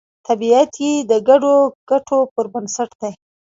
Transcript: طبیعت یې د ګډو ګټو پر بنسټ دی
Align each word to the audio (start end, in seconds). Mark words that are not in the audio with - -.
طبیعت 0.27 0.71
یې 0.83 0.93
د 1.11 1.13
ګډو 1.27 1.55
ګټو 1.89 2.19
پر 2.33 2.45
بنسټ 2.53 2.91
دی 3.01 3.11